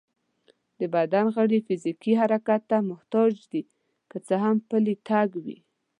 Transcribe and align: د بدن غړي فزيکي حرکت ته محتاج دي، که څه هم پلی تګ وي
د 0.79 0.81
بدن 0.95 1.25
غړي 1.35 1.59
فزيکي 1.67 2.13
حرکت 2.21 2.61
ته 2.69 2.77
محتاج 2.89 3.33
دي، 3.51 3.63
که 4.11 4.17
څه 4.27 4.35
هم 4.43 4.55
پلی 4.69 4.95
تګ 5.07 5.29
وي 5.43 5.57